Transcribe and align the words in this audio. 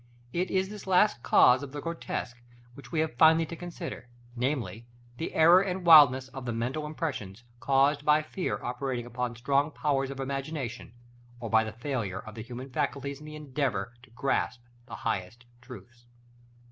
It 0.33 0.49
is 0.49 0.69
this 0.69 0.87
last 0.87 1.21
cause 1.21 1.61
of 1.61 1.73
the 1.73 1.79
grotesque 1.79 2.41
which 2.73 2.91
we 2.91 3.01
have 3.01 3.13
finally 3.17 3.45
to 3.45 3.55
consider; 3.55 4.07
namely, 4.35 4.87
the 5.17 5.35
error 5.35 5.61
and 5.61 5.85
wildness 5.85 6.27
of 6.29 6.47
the 6.47 6.51
mental 6.51 6.87
impressions, 6.87 7.43
caused 7.59 8.03
by 8.03 8.23
fear 8.23 8.59
operating 8.63 9.05
upon 9.05 9.35
strong 9.35 9.69
powers 9.69 10.09
of 10.09 10.19
imagination, 10.19 10.93
or 11.39 11.51
by 11.51 11.63
the 11.63 11.71
failure 11.71 12.21
of 12.21 12.33
the 12.33 12.41
human 12.41 12.71
faculties 12.71 13.19
in 13.19 13.27
the 13.27 13.35
endeavor 13.35 13.93
to 14.01 14.09
grasp 14.09 14.61
the 14.87 14.95
highest 14.95 15.45
truths. 15.61 16.07